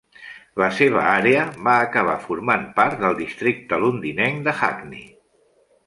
La 0.61 0.69
seva 0.77 1.03
àrea 1.09 1.43
va 1.67 1.75
acabar 1.83 2.17
formant 2.25 2.65
part 2.81 2.99
del 3.05 3.21
districte 3.23 3.83
londinenc 3.87 4.45
de 4.49 4.57
Hackney. 4.69 5.07